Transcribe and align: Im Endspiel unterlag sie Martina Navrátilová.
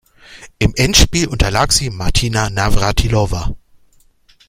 Im 0.57 0.73
Endspiel 0.75 1.27
unterlag 1.27 1.71
sie 1.71 1.91
Martina 1.91 2.49
Navrátilová. 2.49 3.53